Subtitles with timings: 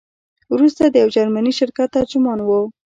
[0.53, 2.61] وروسته د یو جرمني شرکت ترجمان وو.